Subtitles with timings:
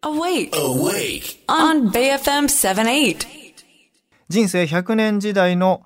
[0.00, 0.52] Awake.
[0.52, 1.44] Awake.
[1.48, 3.16] On BFM 78.
[4.28, 5.82] 人生100年時代の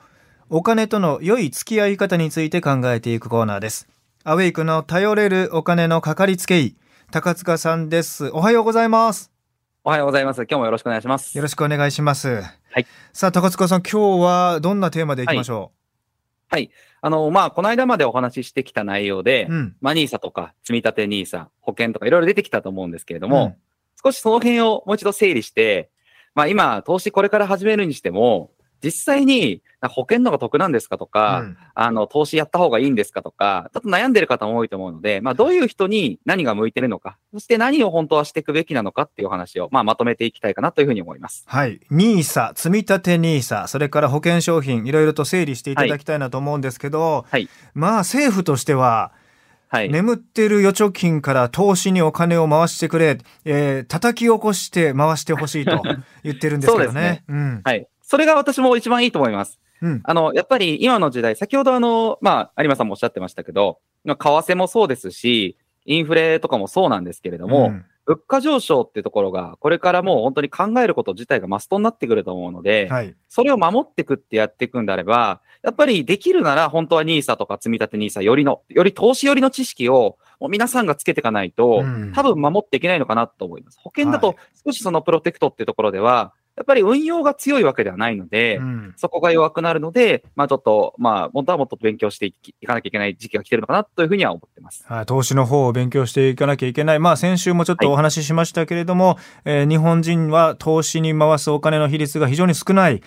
[0.50, 3.88] お金との良い付き合い方について考えていくコーナーです。
[4.22, 6.76] アウェイクの頼れるお金のかかりつけ医、
[7.10, 8.28] 高塚さんです。
[8.34, 9.32] おはようございます。
[9.82, 10.42] おはようございます。
[10.42, 11.34] 今日もよろしくお願いします。
[11.34, 12.28] よろしくお願いします。
[12.28, 12.42] は
[12.80, 12.86] い。
[13.14, 15.72] さあ、高塚さん、今日はどんなテーマでいきましょ
[16.48, 16.70] はい。
[17.00, 19.76] あの、まあ、この間までお話ししてきた内容で、う、うん。
[19.80, 23.56] まあ、ニーサとか、積立 NISA、保険とかいろいろ出てきたと思うんですけれども、うん
[24.04, 25.90] 少しその辺をもう一度整理して、
[26.34, 28.50] まあ、今、投資これから始めるにしても、
[28.82, 41.44] 実際に保険の方が得なんですかとか、うんあの、投資やった方がいいんですかとか、ちょっと悩んでる方も多いと思うので、まあ、どういう人に何が向いてるのか、そして何を本当はしていくべきなのかっていうお話を、まあ、まとめていきたいかなというふうに思います。
[41.46, 41.80] はい。
[41.90, 49.12] ニーサ、積立 NISA、それから保険商品、いろいろと整理していただきたいなと思うんですけど、はいまあ、政府としては、
[49.72, 49.88] はい。
[49.88, 55.82] 眠ってる預貯金から投資にお金を回してくれ、えー叩き起こして回してほしいと
[56.22, 57.24] 言ってるんですけどそうですね。
[57.26, 57.62] うん。
[57.64, 57.88] はい。
[58.02, 59.58] それが私も一番いいと思います。
[59.80, 60.00] うん。
[60.04, 73.14] あの、やっぱり今の時代、先ほどあの、まあ、有馬さんもおっしゃってましたけど、まあ為替もそうですし、インフレとかもそうなんですけれども、うん物価上昇っていうところが、これからもう本当に考えること自体がマストになってくると思うので、はい。
[73.28, 83.78] それを守っていくってやっていくんであれば、やっぱりできるなら本当は NISA とか積立 NISA よりの、より投資寄りの知識をもう皆さんがつけていかないと、うん多分守っていけないのかなと思います。
[83.80, 84.36] 保険だはと
[84.66, 94.84] 少しそのプロテクトっていうところでは、やっぱり運用が強いわけではないので、うんそこが弱くなるので、まあちょっと、まあ本当はもっと勉強していきいかなきゃいけない時期が来てるのかなというふうには思ってます。
[94.86, 96.98] はい、投資の方を勉強していかなきゃいけない。
[96.98, 103.02] まあ先週もちょっとお話ししましたけれども、えー日本人は投資に回すお金の比率が非常に少ない。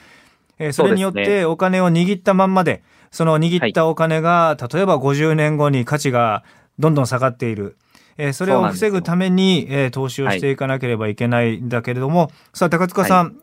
[0.58, 6.44] えーそれによってお金を握ったまんまで、その握ったお金が、例えば50年後に価値が
[6.80, 7.78] どんどん下がっている。
[8.18, 13.36] えーそれを防ぐために、えー投資をしていかなければいけないんだけれども、さあ高塚さん、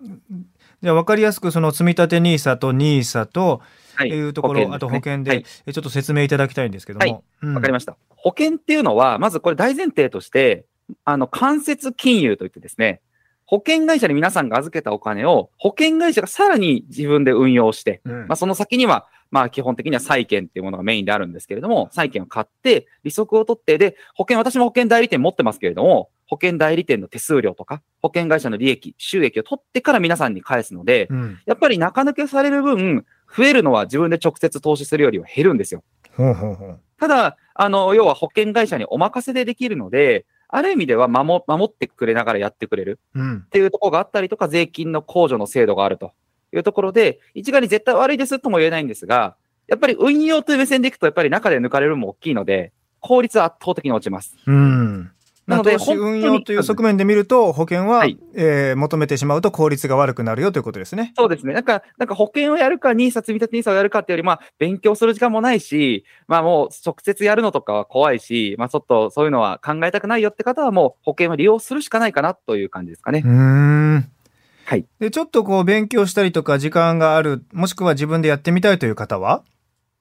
[0.83, 3.61] じゃあ分かりやすくその積立 NISA と NISA と、
[3.95, 4.09] はい。
[4.09, 4.69] いうところ、ね。
[4.73, 5.45] あと保険で、はい。
[5.67, 7.01] えーちょっと説明いただきたいんですけども。
[7.01, 7.23] はい。
[7.43, 7.55] うん。
[7.55, 7.97] わかりました。
[8.17, 10.65] 保険っていうのは、まずこれ大前提として、
[11.05, 13.01] あの、間接金融といってですね、
[13.47, 18.27] 保険会社に皆さんが預けたお金を、保険会社がさらに自分で運用して、うん。
[18.29, 31.39] まあ、その先には、まあ、基本的には債券っていうものがメインであるんですけれども、債券を買って、利息を取って、で、保険、私も保険代理店持ってますけれども、保険代理店の手数料とか、保険会社の利益、収益を取ってから皆さんに返すので、うん。
[31.47, 35.83] やっぱり中抜けされる分、増えるのは自分で直接投資するよりは減るんですよ。
[37.01, 43.39] ただ、あの、要は保険会社にお任せでできるので、ある意味では守守ってくれながらやってくれるうん。
[43.47, 46.13] っていうところがあったりとか、税金の控除の制度があると
[46.53, 49.37] いうところで、一概に絶対悪いですとも言えないんですが、
[49.69, 54.37] やっぱり運用という目線でいくと、やっぱり中で抜かれるのも大きいので、効率は圧倒的に落ちます。
[54.47, 55.11] うん。
[55.47, 61.13] なので、運用という側面で見ると、保険は、はいえー求めてしまうと効率が悪くなるよということですね。
[61.17, 61.53] そうですね。
[61.53, 73.29] なんか、なんか保険をやるか、ニーサ積立 NISA をやるかっていうより、まあ、勉強する時間もないし、まあもう直接やるのとかは怖いし、まあちょっとそういうのは考えたくないよって方はもう保険を利用するしかないかなという感じですかねう。
[73.29, 74.13] ーん。
[74.65, 74.87] はい。
[74.99, 79.43] で、ちょっとこう、勉強したりとか、時間がある、もしくは自分でやってみたいという方は？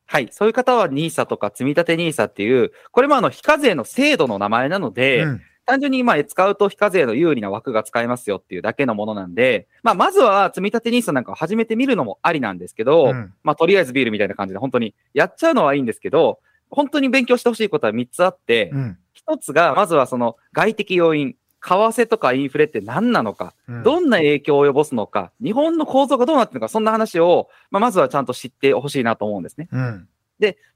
[0.05, 0.29] はい。
[0.31, 5.41] そういう方は NISA とか積立 NISA っていう、これもあの非課税の制度の名前なので、うん。
[5.63, 13.33] 単純にまあ使うと非課税の有利な枠が使えますよっていうだけのものなんで、まあまずは積立 NISA なんかを始めてみるのもありなんですけど、うん。
[13.43, 16.39] まあとりあえずビールみたいな感じで本当にやっちゃうのはいいんですけど、
[16.69, 18.97] 本当に勉強してほしいことは3つあって、うん。
[19.29, 29.69] 1つがまずはその外的要因、為替とかインフレって何なのか、うんどんな影響を及ぼすのか、日本の構造がどうなってるのか、そんな話を、まあ、まずはちゃんと知ってほしいなと思うんですね。
[29.71, 30.07] うん。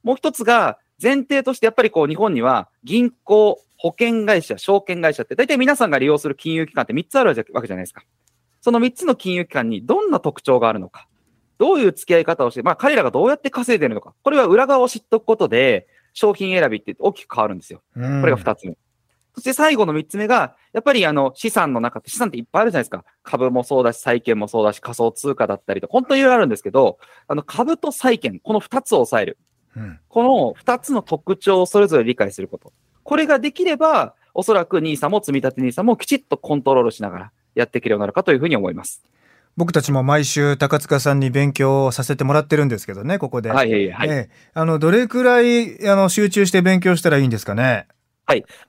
[0.03, 8.03] もう一つが、前提としてやっぱりこう日本には銀行、保険会社、証券会社って大体皆さんが利用する金融機関って3つあるわけじゃないですか。
[8.61, 11.07] その3つの金融機関にどんな特徴があるのか。
[11.57, 14.13] どういう付き合い方をして、まあ彼らがどうやって稼いでるのか。
[14.23, 17.81] これは裏側を知っておくことで、商品選びって大きく変わるんですよ。
[17.95, 18.77] うんこれが2つ目。
[19.35, 23.03] そして最後の3つ目が、やっぱりあの資産の中って資産っていっぱいあるじゃないですか。
[23.21, 26.97] 株もそうだし、債券もそうだし、仮想通貨だったりと、本当にいろいろあるんですけど、
[27.27, 29.37] あの株と債券、この2つを抑える。
[29.75, 32.71] うんこの2つの特徴をそれぞれ理解すること。
[33.03, 39.03] これができれば、おそらく NISA も積立 NISA もきちっとコントロールしながらやっていけるようになるかというふうに思います。
[39.57, 43.49] 僕たちも毎週高塚さんに勉強させてもらってるんですけどね、ここで。
[43.49, 44.09] はい、はい、はい。
[44.09, 47.87] ええあの、どれくらい、あの、集中して勉強したらいいんですかね？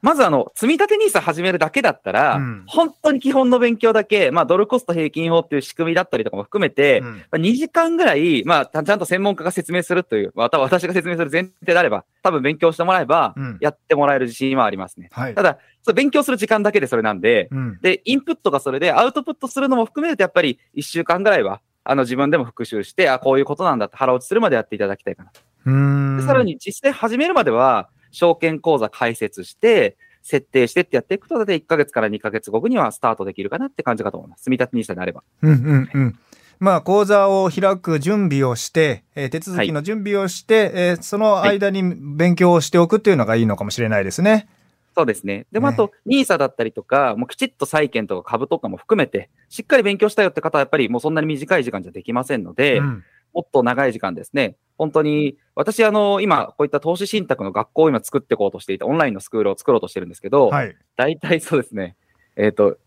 [0.02, 15.08] まずあの、積立 NISA 始めるだけだったら、うん本当に基本の勉強だけ、まあ、ドルコスト平均法っていう仕組みだったりとかも含めて、うんまあ2時間ぐらい、まあ、たちゃんと専門家が説明するという、また私が説明する前提であれば、多分勉強してもらえばうん、やってもらえる自信はありますね。
[15.12, 15.42] はいた。
[15.42, 17.78] だ、それ勉強する時間だけでそれなんで、うん。
[17.80, 25.40] で、インプットがそれで、アウトプットするのも含めると、やっぱり1週間ぐらいは、あの、自分でも復習して、あ、こういうことなんだって腹落ちするまでやっていただきたいかなと。
[25.66, 26.16] うーん。
[26.18, 34.44] でさらに実際始めるまでは、証券口座開設して、設定してってやっていくと、だいたい1ヶ月から2ヶ月後にはスタートできるかなって感じかと思います。
[34.44, 35.22] 積立 NISA であれば。
[35.42, 36.18] うんうんうん。
[36.58, 41.82] まあ、講座を開く準備をして、えー手続きの準備をして、えーその間に
[42.16, 44.48] 勉強をしておくっていうのがいいのかもしれないですね。
[44.96, 45.46] そうですね。
[45.52, 53.04] でもあと、NISA だったりとか、もうきちっと債券とか株とかも含めて、しっかり勉強したよって方はやっぱりもうそんなに短い時間じゃできませんので、うん
[53.36, 54.56] もっと長い時間ですね。
[54.78, 60.74] 本当に、私、あの、今、こういった投資信託の学校を今作っていこうとしていて、オンラインのスクールを作ろうとしてるんですけど、はい。
[60.96, 61.96] 大体そうですね。
[62.36, 62.78] えっ、と、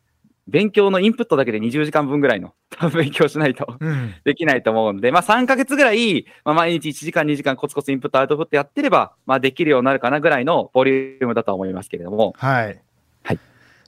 [0.47, 4.15] 勉強のインプットだけで20時間分ぐらいの多分勉強しないとうん。
[4.23, 12.81] できないと思うんで、まあ3ヶ月ぐらい、まあ毎日1時間2時間コツコツインプットアウトプットやってれば、まあできるようになるかなぐらいのボリュームだとは思いますけれども、はい。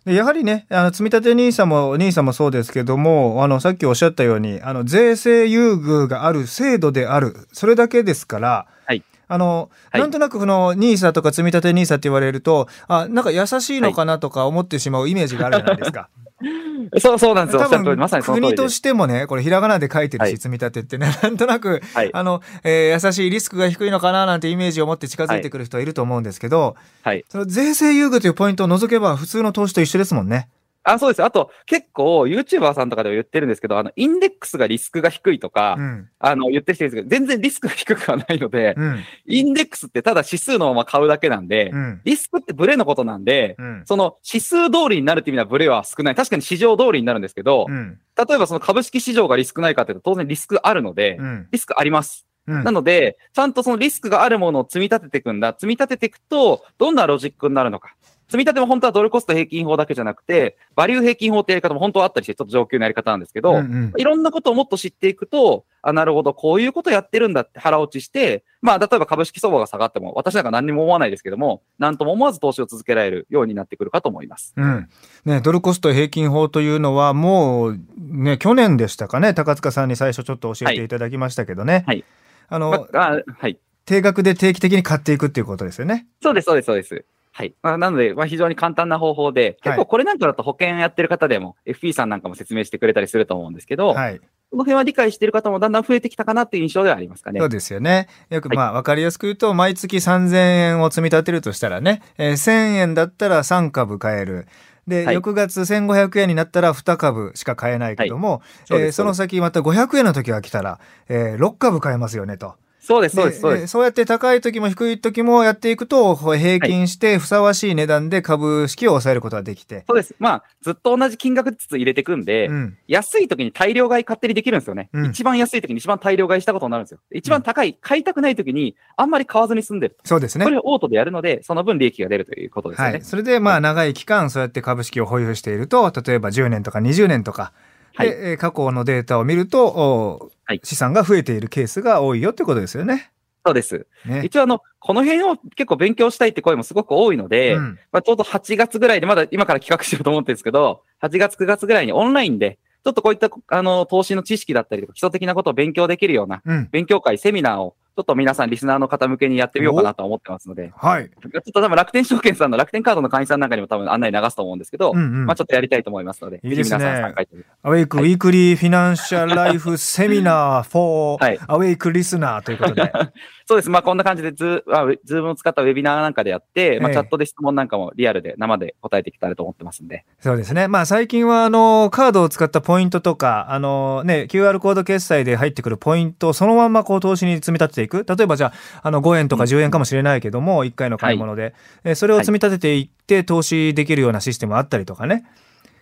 [0.06, 9.04] でやはりね、あの、積立 NISA も、NISA もそうですけども、あの、さっきおっしゃったように、あの、税制優遇がある制度である、それだけですから、はい。
[9.32, 16.10] あの、はいなんとなくこの NISA とか積立 NISA って言われると、あ、なんか優しいのかなとか思ってしまうイメージがあるじゃないですか。
[17.00, 17.62] そうそうなんですよ。
[17.62, 18.68] お多分まさに国と。
[18.68, 22.10] してもね、これひらがなで書いてるし、はい積み立てってね、 なんとなく、はい。
[22.14, 27.24] あの、えー優しいリスクが低いのかななんてイメージを持って近づいてくる人はいると思うんですけど、はい。
[27.30, 30.50] その税制優遇というポイントを除けば普通の投資と一緒ですもんね。
[30.84, 31.24] あ、そうです。
[31.24, 36.10] あと、結構、YouTuber さんとかでも言ってるんですけど、あの、インデックスがリスクが低いとか、うん。
[36.18, 39.00] あの、言ってる人いるんですけど、全然リスクが低くはないので、うん。
[39.28, 42.02] インデックスってただ指数のまま買うだけなんで、うん。
[42.04, 43.84] リスクってブレのことなんで、うん。
[43.86, 46.16] その指数通りになるっていう意味ではブレは少ない。
[46.16, 48.00] 確かに市場通りになるんですけど、うん。
[48.18, 51.48] 例えばその株式市場がリスクないかっていうと当然リスクあるので、うん。
[51.52, 52.26] リスクあります。
[52.48, 55.54] うんなので、ちゃんとそのリスクがあるものを積み立てていくんだ。
[55.54, 57.96] 積み立てていくと、どんなロジックになるのか。
[58.32, 74.54] 積み立ても本当はドルコスト平均法だけじゃなくて、バリュー平均法ってやり方も本当はあったりして、ちょっと上級なやり方なんですけど、うんうんいろんなことをもっと知っていくと、あ、なるほど、こういうことやってるんだって腹落ちして、まあ、例えば株式相場が下がっても、私なんか何にも思わないですけども、なんとも思わず投資を続けられるようになってくるかと思います。
[74.56, 74.90] うん。
[75.26, 81.84] ね、ドルコスト平均法というのはもう、ね、去年でしたかね、高塚さんに最初ちょっと教えていただきましたけどね。
[81.86, 82.06] はい
[82.52, 83.58] あの、まあ、あはい。
[83.86, 86.06] 定額で定期的に買っていくっていうことですよね。
[86.22, 87.06] そうです、そうです、そうです。
[87.34, 87.56] はい。
[87.62, 94.20] まあ、なので、まあ、非常に簡単な方法で、結構これなんかだと保険やってる方でも、FP さんなんかも説明してくれたりすると思うんですけど、はい。
[94.20, 97.50] この辺は理解している方もだんだん増えてきたかなっていう印象ではありますかねそう。
[97.50, 98.10] ですよね。
[98.30, 104.48] よくはいまあ分かりやすく言うと、毎月3000円を積み立てるとしたらね、えー1000円だったら3株買える。
[104.88, 112.56] で、はい翌月1500円になったら2株しか買えないけども、そうですえーその先また500円の時が来たら、えー6株買えますよねと。
[112.82, 113.72] そうです、そうです、そうでえーです。
[113.72, 119.86] そうやって高い時も低い時もやっていくと、平均してふさわしい値段で株式を抑えることができて。
[119.88, 120.16] そうです。
[120.18, 122.78] まあ、ずっと同じ金額ずつ入れていくんで、うん。
[122.88, 124.90] 安い時に大量買い勝手にできるんですよね。
[124.94, 127.00] うん一番安い時に一番大量買いしたことになるんですよ。
[127.12, 129.98] 一番高い、買いたくない時にあんまり買わずに済んでる。
[130.04, 130.52] そうですねこ。
[130.52, 132.94] れをオートでやるので、その分利益が出るということですよね。
[132.94, 133.02] はい。
[133.04, 137.54] それで、まあ、長い期間、そうやって株式を保有していると、例えば10年とか20年とか、
[137.94, 140.32] はい過去のデータを見ると、
[140.64, 143.12] 資産が増えているケースが多いよってことですよね。
[143.46, 143.88] そうです。
[144.06, 144.24] ね。
[144.24, 156.70] 一応あの、この辺を結構勉強したいって声もすごく多いので、うんまあ、ちょうど8月ぐらいで、まだ今から企画しようと思ってるんですけど、8月9月ぐらいにオンラインで、ちょっとこういった、あの、投資の知識だったりとか、基礎的なことを勉強できるような、うん。
[156.72, 161.10] 勉強会、セミナーを、ちょっと皆さん、リスナーの方向けにやってみようかなと思ってますので、はい。
[161.10, 172.92] ちょっと多分楽天証券さんの楽天カードの会員さんなんかにも多分案内流すと思うんですけど、うんうんまあちょっとやりたいと思いますので、いいですねぜひ皆さん参加してみてアウェイクウィークリーフィナンシャルライフセミナー for はいアウェイクリスナーということで。
[173.46, 173.70] そうです。
[173.70, 174.64] まあこんな感じでズ
[175.04, 180.06] ズームを使ったウェビナーなんかでやって、まあええチャットで質問なんかもリアルで生で答えていけたらと思ってますんで。
[180.20, 180.70] そうですね。
[180.70, 188.06] まあ最近はあのカードを使ったポイントとか、あのね、QR コード決済で入ってくるポイントをそのまんまこう投資に積み立てていく。
[188.08, 195.26] 例えばじゃあ、あの5円とか10円かもしれないけども、1回の買い物で、えそれを積み立てていって投資できるようなシステムあったりとかね。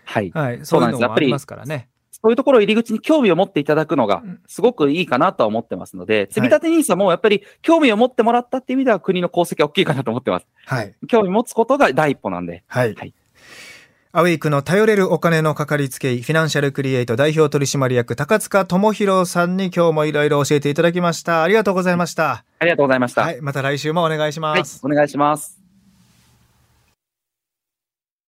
[0.06, 0.32] はい。
[0.32, 0.60] はい。
[0.60, 1.90] そそういんですやっぱりうのもありますからね。
[2.22, 10.48] そういうところを入り口に興味を持っていただくのがうん、すごくいいかなとは思ってますので、積み立て NISA もやっぱり興味を持ってもらったっていう意味では国の功績は大きいかなと思ってます。
[10.66, 10.96] はい。
[11.08, 12.64] 興味持つことが第一歩なんで。
[12.68, 12.94] はい。
[12.94, 13.14] はい
[14.12, 21.44] アウェイクの頼れるお金のかかりつけ医、フィナンシャルクリエイト代表取締役、高塚智博さんに今日もいろいろ教えていただきました。
[21.44, 22.44] ありがとうございました。
[22.58, 23.22] ありがとうございました。
[23.22, 23.42] はい。
[23.42, 24.84] また来週もお願いします。
[24.84, 24.94] はい。
[24.94, 25.59] お願いします。